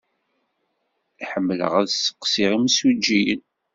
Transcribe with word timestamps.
Ḥemmleɣ 1.29 1.71
ad 1.81 1.89
sseqsiɣ 1.91 2.51
imsujjiyen. 2.57 3.41